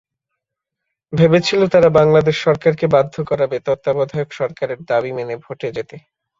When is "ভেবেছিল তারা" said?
1.13-1.89